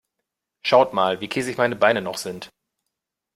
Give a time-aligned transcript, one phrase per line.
[0.65, 2.49] Schaut mal, wie käsig meine Beine noch sind.